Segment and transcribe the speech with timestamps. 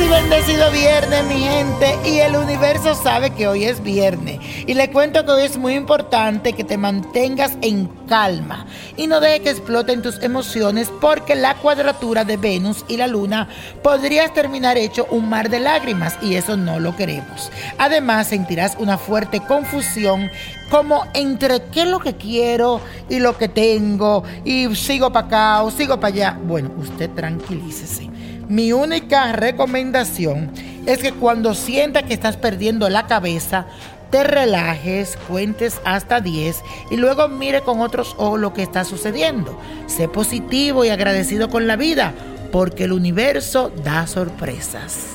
[0.00, 1.98] Y bendecido viernes, mi gente.
[2.06, 4.38] Y el universo sabe que hoy es viernes.
[4.66, 9.20] Y le cuento que hoy es muy importante que te mantengas en calma y no
[9.20, 13.48] dejes que exploten tus emociones porque la cuadratura de Venus y la Luna
[13.82, 17.50] podrías terminar hecho un mar de lágrimas y eso no lo queremos.
[17.76, 20.30] Además, sentirás una fuerte confusión
[20.70, 25.62] como entre qué es lo que quiero y lo que tengo y sigo para acá
[25.62, 26.38] o sigo para allá.
[26.42, 28.08] Bueno, usted tranquilícese.
[28.48, 30.50] Mi única recomendación
[30.86, 33.66] es que cuando sienta que estás perdiendo la cabeza,
[34.10, 36.60] te relajes, cuentes hasta 10
[36.90, 39.58] y luego mire con otros ojos lo que está sucediendo.
[39.86, 42.12] Sé positivo y agradecido con la vida,
[42.52, 45.06] porque el universo da sorpresas.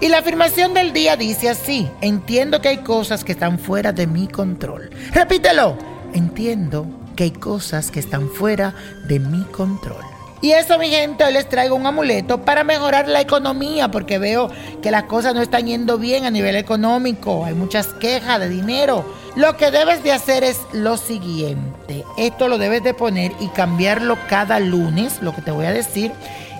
[0.00, 4.06] Y la afirmación del día dice así, entiendo que hay cosas que están fuera de
[4.06, 4.90] mi control.
[5.12, 5.76] Repítelo,
[6.14, 8.74] entiendo que hay cosas que están fuera
[9.06, 10.17] de mi control.
[10.40, 14.50] Y eso, mi gente, hoy les traigo un amuleto para mejorar la economía, porque veo
[14.80, 17.44] que las cosas no están yendo bien a nivel económico.
[17.44, 19.04] Hay muchas quejas de dinero.
[19.34, 22.04] Lo que debes de hacer es lo siguiente.
[22.16, 26.12] Esto lo debes de poner y cambiarlo cada lunes, lo que te voy a decir.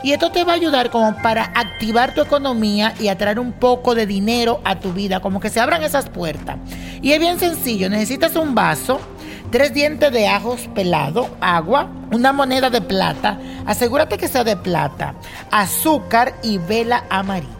[0.03, 3.95] Y esto te va a ayudar como para activar tu economía y atraer un poco
[3.95, 6.57] de dinero a tu vida, como que se abran esas puertas.
[7.01, 9.01] Y es bien sencillo, necesitas un vaso
[9.51, 15.15] tres dientes de ajos pelado, agua, una moneda de plata, asegúrate que sea de plata,
[15.51, 17.57] azúcar y vela amarilla.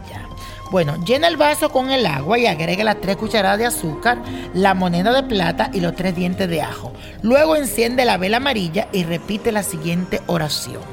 [0.71, 4.19] Bueno, llena el vaso con el agua y agrega las tres cucharadas de azúcar,
[4.53, 6.93] la moneda de plata y los tres dientes de ajo.
[7.23, 10.83] Luego enciende la vela amarilla y repite la siguiente oración.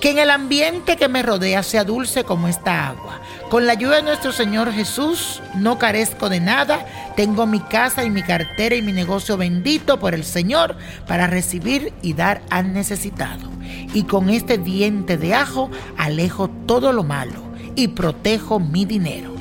[0.00, 3.20] Que en el ambiente que me rodea sea dulce como esta agua.
[3.50, 6.86] Con la ayuda de nuestro Señor Jesús no carezco de nada.
[7.14, 11.92] Tengo mi casa y mi cartera y mi negocio bendito por el Señor para recibir
[12.02, 13.48] y dar al necesitado.
[13.92, 17.44] Y con este diente de ajo alejo todo lo malo
[17.76, 19.34] y protejo mi dinero.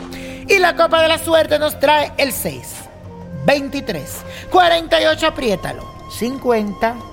[0.48, 2.62] Y la copa de la suerte nos trae el 6,
[3.46, 4.04] 23,
[4.52, 7.13] 48, apriétalo, 50.